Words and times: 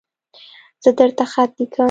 زه 0.83 0.89
درته 0.97 1.23
خط 1.31 1.51
لیکم 1.57 1.79